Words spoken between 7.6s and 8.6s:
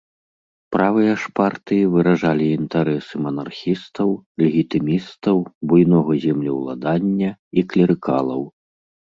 клерыкалаў.